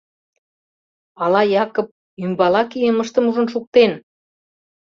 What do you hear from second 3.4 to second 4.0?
шуктен?